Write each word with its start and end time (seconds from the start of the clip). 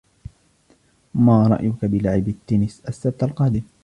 ما 1.15 1.47
رأيك 1.47 1.85
بلعب 1.85 2.27
التنس 2.27 2.81
السبت 2.87 3.23
القادم؟ 3.23 3.61